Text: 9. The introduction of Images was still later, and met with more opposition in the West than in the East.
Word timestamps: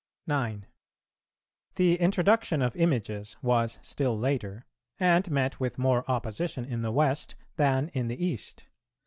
9. 0.25 0.65
The 1.75 1.95
introduction 1.99 2.63
of 2.63 2.75
Images 2.75 3.37
was 3.43 3.77
still 3.83 4.17
later, 4.17 4.65
and 4.99 5.29
met 5.29 5.59
with 5.59 5.77
more 5.77 6.03
opposition 6.09 6.65
in 6.65 6.81
the 6.81 6.91
West 6.91 7.35
than 7.55 7.89
in 7.89 8.07
the 8.07 8.25
East. 8.25 8.67